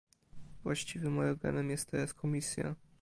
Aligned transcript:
Właściwym 0.63 1.19
organem 1.19 1.69
jest 1.69 1.91
teraz 1.91 2.13
Komisja 2.13 2.75